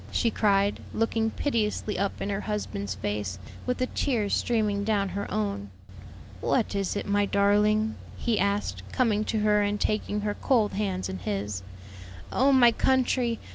[0.11, 5.29] she cried, looking piteously up in her husband's face, with the tears streaming down her
[5.31, 5.69] own.
[6.39, 11.07] "What is it, my darling?" he asked, coming to her and taking her cold hands
[11.07, 11.61] in his.
[12.31, 13.37] "Oh my country!